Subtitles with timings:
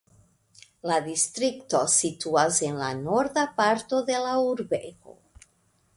[0.91, 5.19] La distrikto situas en la norda parto de la urbego.